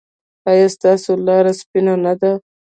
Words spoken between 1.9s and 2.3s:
نه